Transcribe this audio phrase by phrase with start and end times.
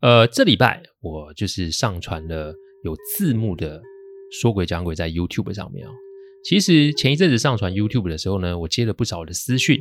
[0.00, 3.82] 呃，这礼拜我就是上传了有字幕的
[4.30, 5.90] 说鬼讲鬼在 YouTube 上面哦。
[6.44, 9.80] 其实前一阵子上传 YouTube 的时候呢，我接了不少的私讯，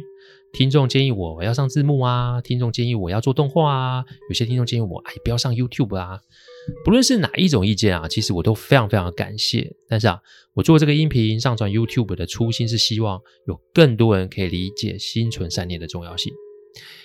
[0.52, 6.20] 听众建议我要上字幕啊，听众建议我要做动画啊，有些听众建议我哎不要上 YouTube 啊。
[6.84, 9.72] 不论是哪一种意见啊，其实我都非常非常感谢。
[9.88, 10.20] 但是啊，
[10.56, 16.34] 我做这个音频上传 YouTube 的初心是希望有更多人可以理解心存善念的重要性，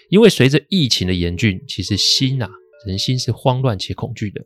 [0.08, 2.50] 因为随着疫情的严峻，其实心、啊。
[2.86, 4.44] 人心是慌乱且恐惧的，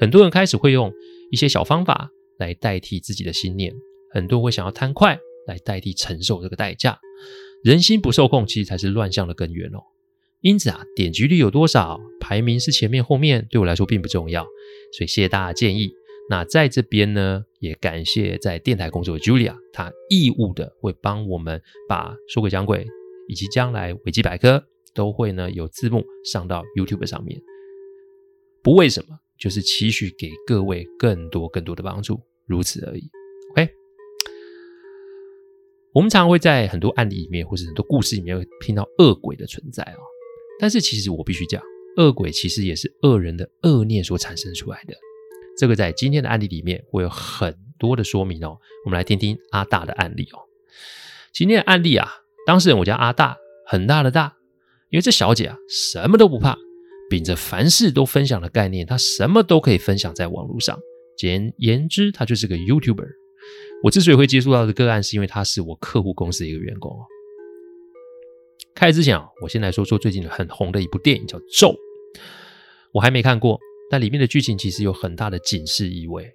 [0.00, 0.92] 很多人开始会用
[1.30, 3.72] 一些小方法来代替自己的心念，
[4.12, 6.98] 很多人会想要贪快来代替承受这个代价。
[7.64, 9.80] 人心不受控，其实才是乱象的根源哦。
[10.40, 14.44] 因此啊，点击率有多少，排名是前面后面，对我来说并不重要。
[14.96, 15.90] 所以谢谢大家建议。
[16.30, 22.86] 那在这边呢，也感谢在电台工作的 Julia，她义务的会帮我们把说诡讲鬼
[23.28, 24.62] 以及将来维基百科
[24.94, 27.40] 都会呢有字幕上到 YouTube 上面。
[28.68, 33.10] 不为什么，就是期许给各位更多更多的帮助，如此而已。
[33.52, 33.70] OK，
[35.94, 40.00] 我们常会在很多案例里面，或是很多故事里面，会听到恶鬼的存在哦。
[40.60, 41.62] 但是其实我必须讲，
[41.96, 44.92] 恶鬼其实也是恶人的恶念所产生出来的。
[45.56, 48.58] 这个在今天的案例里面会有很多的说明哦。
[48.84, 50.44] 我们来听听阿大的案例哦。
[51.32, 52.06] 今天的案例啊，
[52.46, 54.36] 当事人我叫阿大，很大的大，
[54.90, 56.58] 因为这小姐啊，什么都不怕。
[57.08, 60.78] 秉着凡事都分享的概念，他什么都可以分享在网络上。
[61.16, 63.08] 简言之，他就是个 YouTuber。
[63.82, 66.96] 我之所以会接触到的个案，是因为他是我客户公司的一个员工。
[68.74, 71.68] 开之前啊，我先来说说最近很红的一部电影，叫《咒》。
[72.92, 73.58] 我还没看过，
[73.90, 76.32] 但里面的剧情其实有很大的警示意味。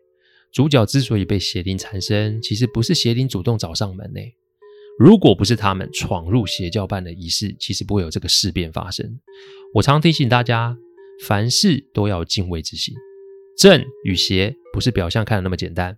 [0.52, 4.20] 主角之所以被邪灵缠身，其实不是邪灵主动找上门呢。
[5.00, 9.20] 如果不是他们闯入邪教办的仪式，其实不会有这个事变发生。
[9.74, 10.78] 我常提醒大家，
[11.26, 12.94] 凡事都要敬畏之心。
[13.58, 15.98] 正与邪不是表象看的那么简单，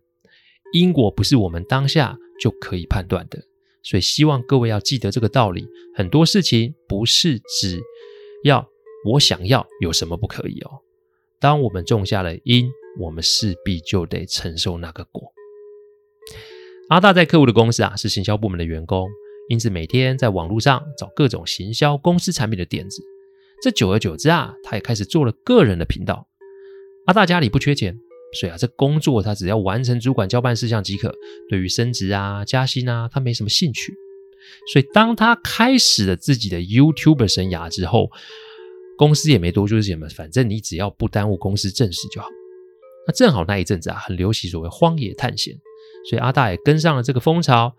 [0.73, 3.43] 因果不是我们当下就可以判断的。
[3.83, 5.67] 所以希望各位要记得这个道理。
[5.93, 7.79] 很多事情不是只
[8.43, 8.67] 要
[9.05, 10.79] 我想要有什么不可以哦。
[11.39, 15.34] 当我们种下了因，我们势必就得承受那个果。
[16.89, 19.09] 阿大在客户的公司啊，是行销部门的员工，
[19.49, 23.01] 因此每天在网络上找各种行销公司产品的点子。
[23.63, 26.27] 这久而久之啊，他也开始做了个人的频道。
[27.07, 27.97] 阿大家里不缺钱，
[28.39, 31.11] 所以啊，这工作他只要完成主管交办事项即可。
[31.49, 33.91] 对于升职啊、加薪啊，他没什么兴趣。
[34.71, 38.11] 所以当他开始了自己的 YouTube 生涯之后，
[38.95, 42.27] 公司也没多说什么，反正你只要不耽误公司正事就好。
[43.07, 45.59] 那正好那一阵子啊，很流行所谓荒野探险。
[46.09, 47.75] 所以阿大也跟上了这个风潮，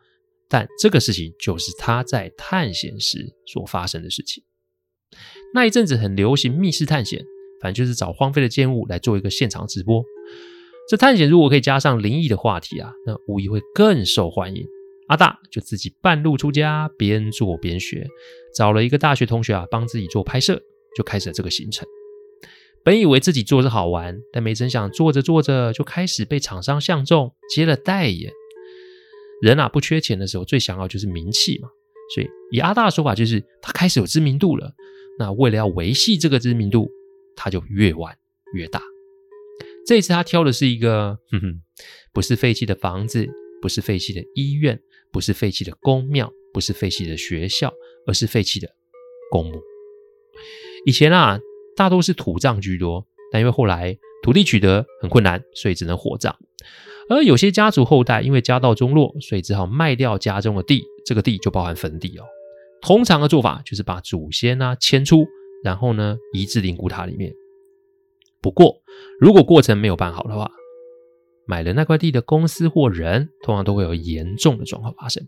[0.49, 4.43] 但这个事情就是他在探险时所发生的事情。
[5.55, 7.25] 那一阵子很流行密室探险，
[7.61, 10.05] 反正就是找荒废的建物来做一个现场直播。
[10.89, 14.67] 这探险如果可以加上灵异的话题啊，那无疑会更受欢迎。
[15.09, 18.07] 阿大就自己半路出家，边做边学，
[18.57, 20.61] 找了一个大学同学啊帮自己做拍摄，
[20.97, 21.87] 就开始了这个行程。
[22.87, 28.31] 本以为自己做着好玩，但没成想做着做着就开始被厂商相中，接了代言。
[29.43, 31.69] 人啊，不缺钱的时候，最想要就是名气嘛。
[32.15, 34.73] 所以以阿大的说法，就是他开始有知名度了。
[35.19, 36.89] 那为了要维系这个知名度，
[37.35, 38.17] 他就越玩
[38.55, 38.81] 越大。
[39.85, 41.61] 这一次他挑的是一个，哼哼，
[42.13, 43.29] 不是废弃的房子，
[43.61, 44.81] 不是废弃的医院，
[45.11, 47.75] 不是废弃的宫庙，不是废弃的学校，
[48.07, 48.69] 而是废弃的
[49.33, 49.61] 公墓。
[50.85, 51.41] 以前啊。
[51.77, 56.35] 大多是土葬居多，但因为后来土地取得很困难，所以只能火葬。
[57.09, 62.25] 而有些家族后代因为家道中落，所以只好卖掉家中的地，这个地就包含坟地哦。
[62.81, 65.27] 通常的做法就是把祖先啊迁出，
[65.63, 67.33] 然后呢移至灵骨塔里面。
[68.41, 68.83] 不过
[69.21, 70.51] 如果过程没有办好的话，
[71.47, 75.27] 买了那块地的公司或人，通常都会有严重的状况发生。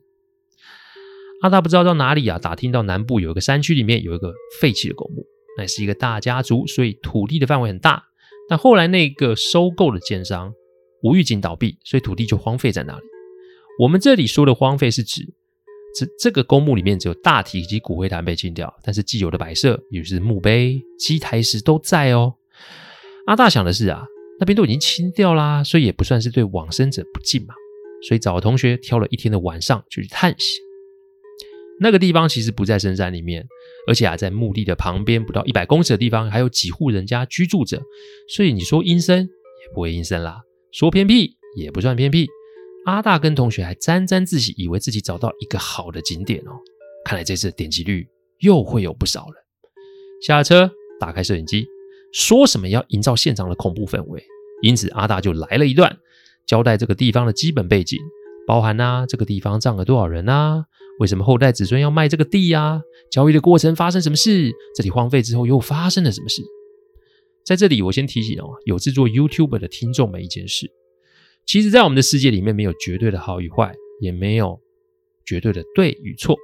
[1.40, 5.24] 阿大不知道到哪里啊，打听到南部有一个山区里面有一个废弃的公墓，
[5.58, 8.02] 那是一个大家族，所以土地的范围很大。
[8.48, 10.54] 但后来那个收购的建商
[11.02, 13.02] 无预警倒闭，所以土地就荒废在那里。
[13.80, 15.22] 我们这里说的荒废是指，
[15.94, 22.34] 这这个公墓里面只有大体及骨灰坛被清掉，但是既有的摆设，也就是墓碑、基台石都在哦。
[23.26, 24.06] 阿大想的是啊，
[24.40, 27.54] 那边都已经清掉啦，所以也不算是对往生者不敬嘛。
[28.08, 30.67] 所以找同学挑了一天的晚上就去探险。
[31.80, 33.46] 那个地方其实不在深山里面，
[33.86, 37.80] 而且啊，在墓地的旁边不到一百公尺的地方，还有几户人家居住着，
[38.34, 40.40] 所以你说阴森也不会阴森啦，
[40.72, 42.26] 说偏僻也不算偏僻。
[42.84, 46.52] 阿大跟同学还沾沾自喜，以为自己找到一个好的景点哦。
[47.04, 48.08] 看来这次的点击率
[48.40, 49.34] 又会有不少了。
[50.22, 51.66] 下了车，打开摄影机，
[52.12, 54.24] 说什么要营造现场的恐怖氛围，
[54.62, 55.96] 因此阿大就来了一段，
[56.46, 57.98] 交代这个地方的基本背景，
[58.46, 60.64] 包含啊，这个地方葬了多少人啊。
[60.98, 62.82] 为什么后代子孙要卖这个地呀、啊？
[63.10, 64.52] 交易的过程发生什么事？
[64.76, 66.42] 这里荒废之后又发生了什么事？
[67.44, 70.70] 在这里，我先提醒哦，有制作 YouTube 的听众们一件事：
[71.46, 74.60] 其实，在我们的世界里面，没有绝对的好与坏，也没有
[75.24, 76.36] 绝对的对与错。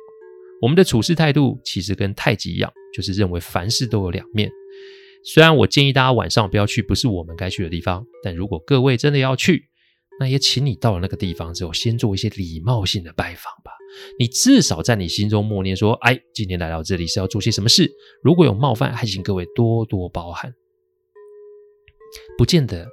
[0.63, 4.51] 我们的处事态度其实跟太极一样，就是认为凡事都有两面。
[5.25, 9.67] 虽然我建议大家晚上不要去不是我们该去的地方，但如果各位真的要去，
[10.21, 13.73] 那也请你到了那个地方之后，先做一些礼貌性的拜访吧。
[14.19, 17.91] 你至少在你心中默念说：“哎，今天来到这里是要做些什么事？”
[18.23, 20.55] 如果有冒犯，还请各位多多包涵。
[22.39, 22.87] 不见得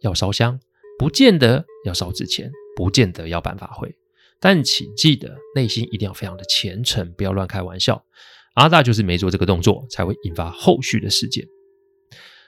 [0.00, 0.58] 要烧香，
[0.98, 3.94] 不见得要烧纸钱，不见得要办法会，
[4.40, 8.04] 但请记得内心一定要非常的虔诚，不要乱开玩笑。
[8.54, 11.46] 阿大就是没做这个动作，才会引发后续的事件。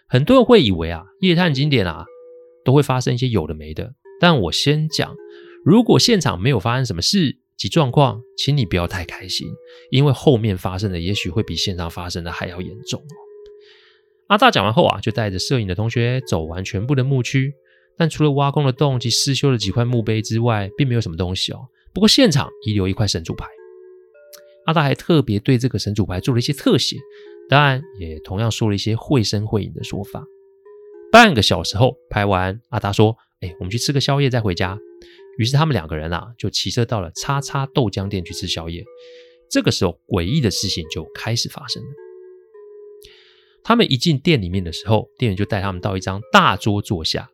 [0.09, 2.05] 很多人会以为啊，夜探景点啊。
[2.67, 5.15] 都会发生一些有的没的，但我先讲，
[5.65, 9.49] 如果现场没有发生什么事及状况，请你不要太开心，
[9.91, 13.15] 因为后面发生的也许会比现场发生的还要严重哦。
[14.27, 17.55] 阿大讲完后啊，就带着摄影的同学走完全部的墓区，
[17.97, 21.61] 但除了挖空的洞及失修的几块墓碑之外，并没有什么东西哦。
[21.95, 23.47] 不过现场遗留一块神主牌，
[24.67, 26.97] 阿大还特别对这个神主牌做了一些特写，
[27.49, 30.27] 当然也同样说了一些绘声绘影的说法。
[31.13, 34.79] 半个小时后拍完，阿大说：“哎，我们去吃个宵夜再回家。”
[35.39, 38.85] 于是他们两个人啊，就骑车到了叉叉豆浆店去吃宵夜。
[39.51, 41.89] 这个时候，诡异的事情就开始发生了。
[43.63, 47.31] 他们一进店里面的时候，店员就带他们到一张大桌坐下。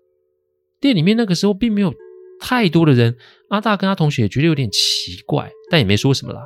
[0.80, 1.94] 店里面那个时候并没有
[2.40, 3.16] 太多的人，
[3.48, 6.44] 阿大跟他同学也觉得有点奇怪，但也没说什么啦。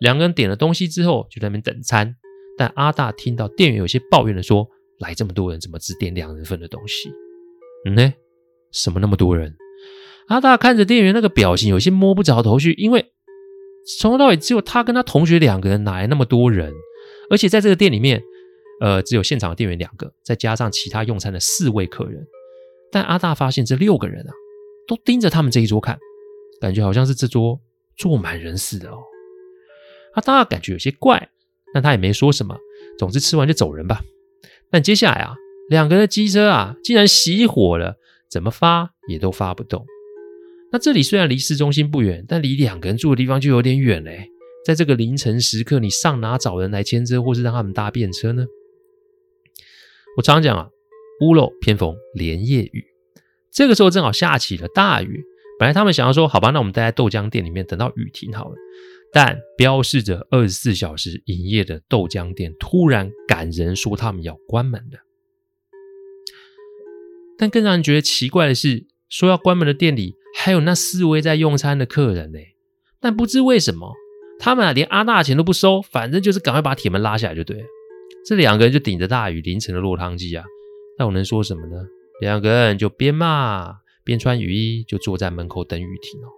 [0.00, 2.16] 两个人点了东西之后，就在那边等餐。
[2.58, 4.68] 但阿大听到店员有些抱怨的说。
[4.98, 7.10] 来这么多人，怎么只点两人份的东西？
[7.84, 8.14] 嗯呢？
[8.72, 9.56] 什么那么多人？
[10.28, 13.12] 阿大看着店员那个表情，有些摸不着头绪，因为
[13.98, 16.72] 从头到尾只有他跟他同学两个人，哪来那么多人？
[17.30, 18.22] 而且在这个店里面，
[18.80, 22.26] 呃，只有现场的店员两个，再加上其他用餐的四位客人。
[22.90, 24.32] 但阿大发现这六个人啊，
[24.88, 25.98] 都盯着他们这一桌看，
[26.60, 27.60] 感觉好像是这桌
[27.96, 28.98] 坐满人似的哦。
[30.14, 31.28] 阿大感觉有些怪，
[31.72, 32.56] 但他也没说什么。
[32.98, 34.02] 总之吃完就走人吧。
[34.70, 35.34] 但接下来啊，
[35.68, 37.96] 两个的机车啊，竟然熄火了，
[38.30, 39.86] 怎么发也都发不动。
[40.72, 44.30] 那这里虽然离市中心不远，但离两个人住的地方就有点远嘞。
[44.64, 48.44] 在这个凌晨时刻，你上哪找人来牵车，或是让他们搭便车呢？
[50.16, 50.68] 我常讲啊，
[51.20, 52.84] 屋漏偏逢连夜雨。
[53.52, 55.24] 这个时候正好下起了大雨。
[55.58, 58.56] 本来他们想要说，好吧，那我们待在豆浆店里面，等到雨停好了。
[59.12, 64.98] 但标示着二十四小时营业的豆浆店突然赶人说他们要关门了。
[67.38, 72.38] 但更让人觉得奇怪的是，说要关门的店里还有那四位在用餐的客人呢。
[73.00, 73.94] 但不知为什么，
[74.38, 77.64] 他们啊连阿大钱都不收，反正就是赶快把铁门拉下来就对了。
[78.26, 80.44] 这两个人就顶着大雨淋成了落汤鸡啊，
[80.98, 81.76] 那我能说什么呢？
[82.20, 86.28] 两个人就边骂边穿雨衣，就坐在门口等雨停哦。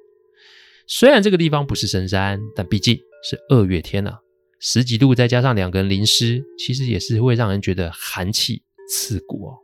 [0.90, 4.18] 虽然这个地方不是深山，但毕竟是二月天啊，
[4.58, 9.58] 十几度，再加上两个人淋湿，其实也是会让人觉得寒气刺骨哦。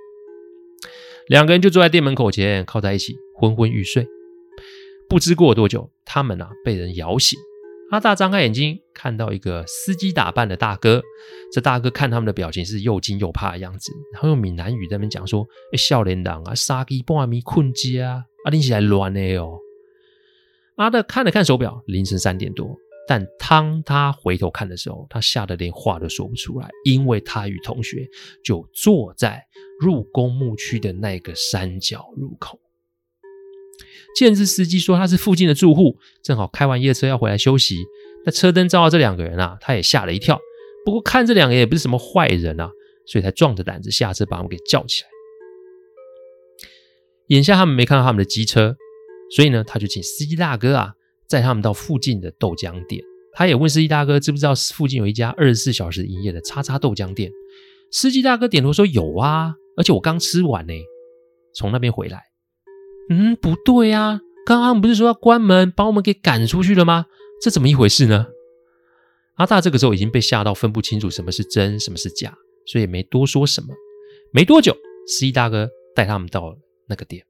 [1.28, 4.07] 两个人就坐在店门口前，靠在一起，昏昏欲睡。
[5.09, 7.38] 不知过了多久，他们啊被人摇醒。
[7.90, 11.02] 阿大张开眼睛，看到一个司机打扮的大哥。
[11.50, 19.59] 这大哥看他们的表情是又惊又怕的样子，然后用闽南语在那边讲说：“哎，少年党啊，杀鸡半夜困街啊，啊，你起来乱的哦。”
[20.76, 22.76] 阿德看了看手表，凌晨三点多。
[23.07, 28.09] 但当他回头看的时候，他吓得连话都说不出来，因为他与同学
[28.43, 29.45] 就坐在
[29.78, 32.59] 入公墓区的那个山脚入口。
[34.16, 37.76] 建置司机说他是附近的住户，正好开完夜车要回来休息。
[38.25, 40.40] 那车灯照到这两个人啊，他也吓了一跳。
[40.85, 42.71] 不过看这两个人也不是什么坏人啊，
[43.07, 45.09] 所以才壮着胆子下车把他们给叫起来。
[47.28, 48.76] 眼下他们没看到他们的机车，
[49.35, 50.93] 所以呢，他就请司机大哥啊
[51.26, 53.03] 载他们到附近的豆浆店。
[53.33, 57.33] 他也问司机大哥知不知道附近有一家二十四小时营业的叉叉豆浆店。
[57.91, 60.73] 司机大哥点头说有啊，而且我刚吃完呢，
[61.55, 62.23] 从那边回来。
[63.11, 67.07] 嗯，不对啊，刚刚不是说要关门把我们给赶出去了吗？
[67.43, 68.26] 这怎么一回事呢？
[69.35, 72.33] 阿大这个时候已经被吓到分不清楚什么是真，什么是假，
[72.67, 73.75] 所以也没多说什么。
[74.33, 74.76] 没多久，
[75.09, 76.57] 司机大哥带他们到了
[76.88, 77.25] 那个店。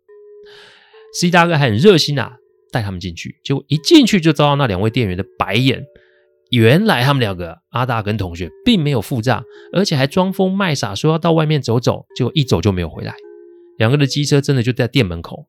[1.14, 2.36] 司机大哥还很热心啊。
[2.72, 5.84] 带他们进去，结果一进去就遭到那两位店员的白眼。
[6.50, 13.14] 原来他们两个阿大跟同学并没有付账，而且还装疯卖傻说要到外面走走，结果一走就没有回来。
[13.78, 15.46] 两个的机车真的就在店门口，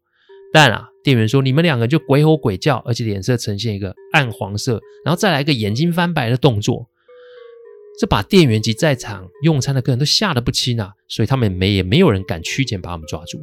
[0.53, 6.87] 但啊，店员说你们两个就鬼吼鬼叫，而且脸色呈现一个暗黄色，然后再来一个眼睛翻白的动作，
[7.99, 13.39] 这把店员及在场用餐的客人都吓得不轻啊，所以他们没也没有人敢趋前把他们抓住。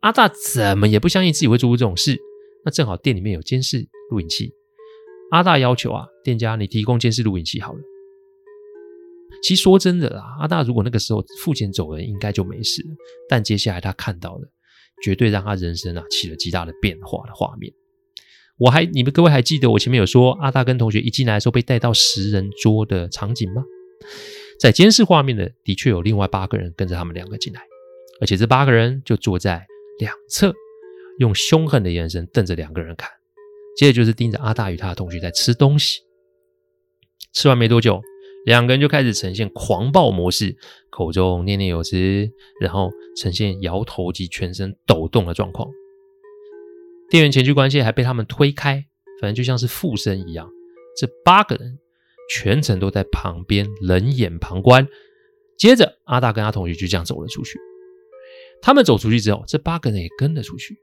[0.00, 2.18] 阿大怎么也不相信自己会做出这种事。
[2.64, 4.52] 那正好店里面有监视录影器，
[5.30, 7.80] 阿大要求啊，店家你提供监视录影器好了。
[9.42, 12.88] 其实说真的啦，阿大如果那个时候付钱走人，应该就没事了。
[13.28, 14.48] 但接下来他看到的，
[15.02, 17.72] 绝对让他人生啊起了极大的变化的画面。
[18.58, 23.64] 我还你们各位还记得我前面有说阿大跟同学一进来的时候被带到十人桌的场景吗？
[24.58, 27.62] 在监视画面的的确有另外八个人跟着他们两个进来，
[28.20, 29.66] 而且这八个人就坐在
[30.00, 30.52] 两侧。
[31.18, 33.10] 用凶狠的眼神瞪着两个人看，
[33.76, 36.00] 接着就是盯着阿大与他的同学在吃东西。
[37.34, 38.00] 吃完没多久，
[38.46, 40.56] 两个人就开始呈现狂暴模式，
[40.88, 42.26] 口中念念有词，
[42.58, 45.68] 然后呈现摇头及全身抖动的状况。
[47.10, 48.86] 店员前去关切，还被他们推开，
[49.20, 50.50] 反正就像是附身一样。
[50.96, 51.78] 这八个人
[52.30, 54.88] 全程都在旁边冷眼旁观。
[55.58, 57.58] 接着，阿大跟他同学就这样走了出去。
[58.62, 60.76] 他们走出去之后，这八个人也跟了出去。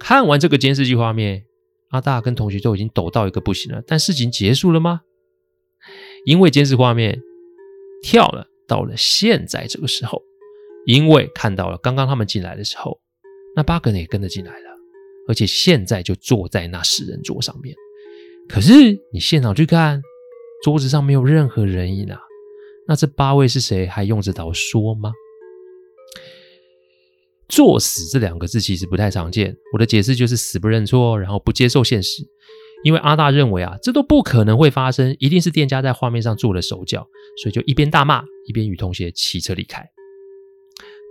[0.00, 1.44] 看完这个监视器画面，
[1.90, 3.82] 阿大跟同学都已经抖到一个不行了。
[3.86, 5.00] 但事情结束了吗？
[6.24, 7.20] 因为监视画面
[8.02, 10.22] 跳了，到了现在这个时候，
[10.86, 13.00] 因为看到了刚刚他们进来的时候，
[13.54, 14.70] 那八个人也跟着进来了，
[15.28, 17.74] 而且现在就坐在那十人桌上面。
[18.48, 18.72] 可是
[19.12, 20.02] 你现场去看，
[20.64, 22.20] 桌子上没有任何人影啊。
[22.88, 23.86] 那这八位是谁？
[23.86, 25.12] 还用得着说吗？
[27.48, 32.22] 作死这两个字其实不太常见，我的解释就是死不认错，然后不接受现实。
[32.84, 37.06] 因为阿大认为啊，这都不可能会发生，一定是店家在画面上做了手脚，
[37.40, 39.88] 所以就一边大骂，一边与同学骑车离开。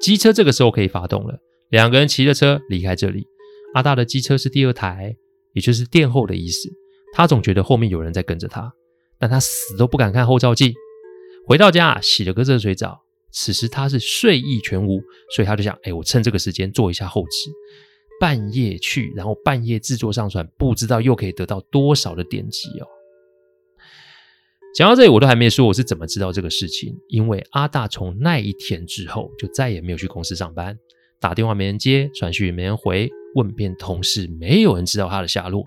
[0.01, 3.25] 机车这个时候可以发动了，两个人骑着车离开这里。
[3.73, 5.15] 阿大的机车是第二台，
[5.53, 6.69] 也就是殿后的意思。
[7.13, 8.73] 他总觉得后面有人在跟着他，
[9.17, 10.73] 但他死都不敢看后照镜。
[11.47, 13.01] 回到家，洗了个热水澡。
[13.31, 15.01] 此时他是睡意全无，
[15.35, 17.49] 所以他就想：哎，我趁这个时间做一下后制，
[18.19, 22.87] 半夜去，然后半夜制作上传，不知道又可以得到多少的点击哦。
[24.73, 30.77] 讲到这里，我都还没说我是怎么知道这个事情，因为阿大从那一天之后就再也没有去公司上班，
[31.19, 35.63] 打电话没人接，传讯也没人回，问遍同事没有人知道他的下落。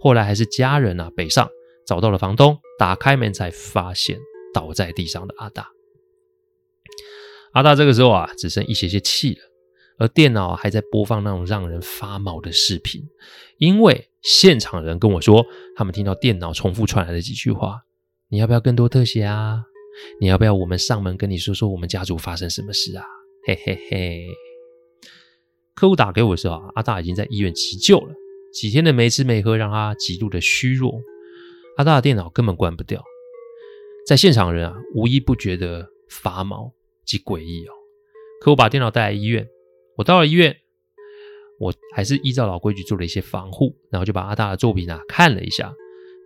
[0.00, 1.48] 后来还是家人啊北上
[1.86, 4.18] 找到了房东，打开门才发现
[4.52, 5.68] 倒在地上的阿大。
[7.52, 9.40] 阿大这个时候啊，只剩一些些气了，
[9.98, 13.02] 而电脑还在播放那种让人发毛的视频，
[13.58, 17.82] 因为现场人跟我说，他们听到电脑重复传来的几句话
[18.28, 19.62] ：“你要不要更多特写啊？
[20.20, 23.04] 你要不要我们上门跟你说说我们家族发生什么事啊？”
[23.46, 24.26] 嘿嘿嘿。
[25.74, 28.12] 客户打给我的时候啊，阿大已经在医院急救了，
[28.52, 31.00] 几天的没吃没喝让他极度的虚弱，
[31.76, 33.02] 阿大的电脑根本关不掉，
[34.06, 36.72] 在现场人啊，无一不觉得发毛。
[37.08, 37.72] 极诡异哦！
[38.42, 39.48] 可我把电脑带来医院，
[39.96, 40.54] 我到了医院，
[41.58, 45.72] 我还是依照老规矩做了一些防护，然后就把阿大的作品啊看了一下。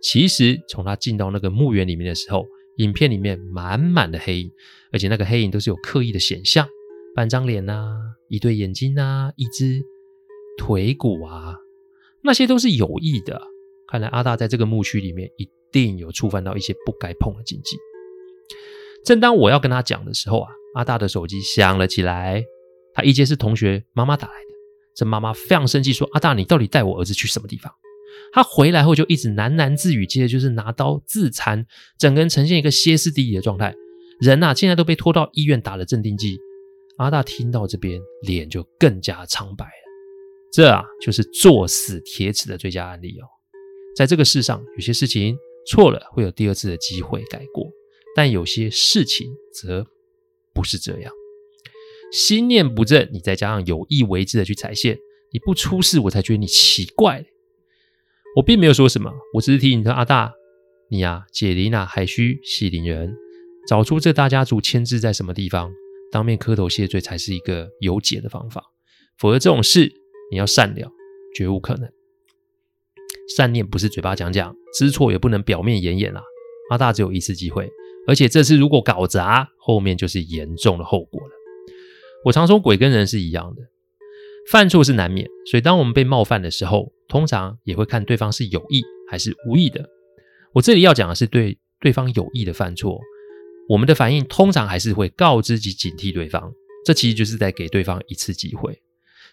[0.01, 2.45] 其实从他进到那个墓园里面的时候，
[2.77, 4.51] 影片里面满满的黑影，
[4.91, 6.67] 而且那个黑影都是有刻意的显像，
[7.15, 7.95] 半张脸啊，
[8.27, 9.81] 一对眼睛啊，一只
[10.57, 11.55] 腿骨啊，
[12.21, 13.41] 那些都是有意的。
[13.87, 17.77] 看来阿大在这个墓区里面一定有触犯到一些不该碰的禁忌。
[19.05, 20.51] 正当我要跟他讲的时候啊。
[20.75, 22.43] 阿大的手机响了起来，
[22.93, 24.53] 他一接是同学妈妈打来的。
[24.95, 27.73] 这妈妈非常生气，说：“阿大，你到底带我儿子去什么地方？”
[28.31, 31.65] 他回来后就一直喃喃自语，接着就是拿刀自残，
[31.97, 33.73] 整个人呈现一个歇斯底里的状态。
[34.19, 36.37] 人呐、啊，现在都被拖到医院打了镇定剂。
[36.97, 39.71] 阿大听到这边，脸就更加苍白了。
[40.51, 43.25] 这啊，就是作死铁齿的最佳案例哦。
[43.95, 45.35] 在这个世上，有些事情
[45.67, 47.65] 错了会有第二次的机会改过，
[48.15, 49.83] 但有些事情则
[50.53, 51.11] 不是这样。
[52.11, 54.97] 心念不正，你再加上有意为之的去踩线，
[55.31, 57.25] 你不出事，我才觉得你奇怪。
[58.35, 60.33] 我并没有说什么，我只是提醒你，阿大，
[60.89, 63.15] 你呀、啊，解铃啊，还须系铃人，
[63.67, 65.71] 找出这大家族牵制在什么地方，
[66.11, 68.63] 当面磕头谢罪才是一个有解的方法。
[69.17, 69.91] 否则这种事，
[70.31, 70.91] 你要善了，
[71.35, 71.89] 绝无可能。
[73.35, 76.21] 善念不是嘴巴讲讲，知错也不能表面掩掩啦。
[76.69, 77.69] 阿大只有一次机会，
[78.07, 81.29] 而且这次如果搞砸，后面就是严重的后果了。
[82.25, 83.61] 我常说，鬼跟人是一样的，
[84.49, 89.89] 犯错是难免，所以当我们被冒犯的时候，通常也会看对方是有意还是无意的。
[90.53, 92.99] 我这里要讲的是对对方有意的犯错，
[93.67, 96.53] 我们的反应通常还是会告知及警惕对方，
[96.85, 98.81] 这其实就是在给对方一次机会。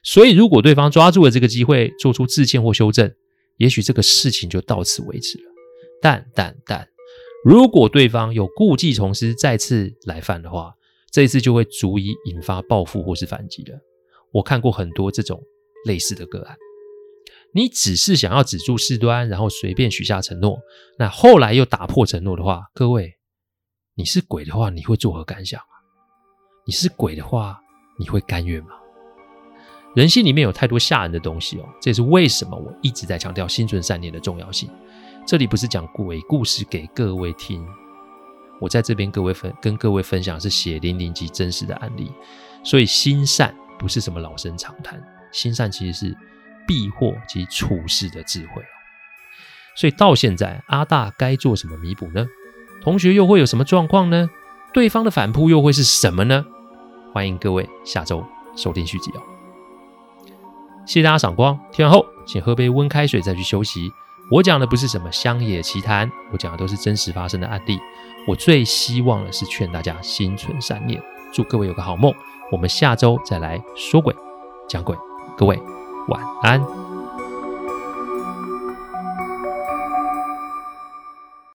[0.02, 3.12] 所以，如果对方抓住了这个机会，做出致歉或修正，
[3.58, 5.44] 也许这个事情就到此为止了。
[6.00, 6.88] 但但但，
[7.44, 10.74] 如果对方有故技重施，再次来犯的话，
[11.10, 13.78] 这一次就会足以引发报复或是反击了。
[14.32, 15.42] 我看过很多这种
[15.86, 16.56] 类似的个案。
[17.52, 20.58] 你只是想要止住事端，然后随便许下承诺，
[20.98, 23.14] 那后来又打破承诺的话，各位，
[23.94, 25.60] 你是鬼的话，你会作何感想？
[26.66, 27.58] 你是鬼的话，
[27.98, 28.68] 你会甘愿吗？
[29.96, 34.70] 人心里面有太多吓人的东西哦，这也是为什么我一直在强调心存善念的重要性。
[35.26, 37.64] 这里不是讲鬼故事给各位听。
[38.60, 42.12] 我在这边，各位分跟各位分享是血淋淋及真实的案例，
[42.62, 46.16] 所以心善不是什么老生常谈，心善其实是
[46.66, 48.62] 避祸及处事的智慧。
[49.76, 52.26] 所以到现在，阿大该做什么弥补呢？
[52.82, 54.28] 同学又会有什么状况呢？
[54.74, 56.44] 对方的反扑又会是什么呢？
[57.12, 58.24] 欢迎各位下周
[58.56, 59.22] 收听续集哦。
[60.86, 63.90] 谢谢大家赏光，听完后请喝杯温开水再去休息。
[64.30, 67.80] 我讲的不是什么乡野奇谈，我讲的都是真实发生的案例。
[68.28, 72.14] 我最希望的是劝大家心存善念，祝各位有个好梦。
[72.52, 74.14] 我们下周再来说鬼
[74.68, 74.96] 讲鬼，
[75.36, 75.60] 各位
[76.08, 76.89] 晚安。